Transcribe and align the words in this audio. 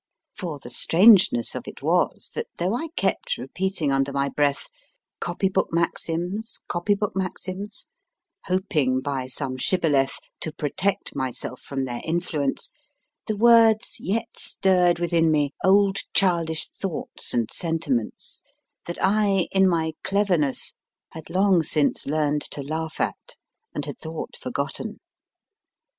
For 0.35 0.57
the 0.57 0.71
strangeness 0.71 1.53
of 1.53 1.67
it 1.67 1.83
was 1.83 2.31
that, 2.33 2.47
though 2.57 2.73
I 2.73 2.87
kept 2.95 3.37
repeating 3.37 3.91
under 3.91 4.11
my 4.11 4.29
breath 4.29 4.67
Copy 5.19 5.47
book 5.47 5.67
maxims, 5.71 6.59
copy 6.67 6.95
book 6.95 7.11
maxims, 7.15 7.85
hoping 8.45 9.01
by 9.01 9.27
such 9.27 9.61
shibboleth 9.61 10.17
to 10.39 10.51
protect 10.51 11.15
myself 11.15 11.61
from 11.61 11.85
their 11.85 12.01
influence, 12.03 12.71
the 13.27 13.37
words 13.37 13.97
yet 13.99 14.39
stirred 14.39 14.97
within 14.97 15.29
me 15.29 15.53
old 15.63 15.97
childish 16.15 16.67
thoughts 16.69 17.31
and 17.35 17.51
sentiments 17.51 18.41
that 18.87 18.97
I, 19.03 19.49
in 19.51 19.69
my 19.69 19.91
cleverness, 20.03 20.73
had 21.11 21.29
long 21.29 21.61
since 21.61 22.07
learnt 22.07 22.41
to 22.49 22.63
laugh 22.63 22.99
at, 22.99 23.35
and 23.75 23.85
had 23.85 23.99
thought 23.99 24.35
forgotten. 24.35 24.99